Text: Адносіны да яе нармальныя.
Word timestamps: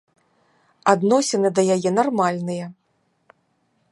Адносіны 0.93 1.47
да 1.59 1.67
яе 1.75 1.89
нармальныя. 1.99 2.65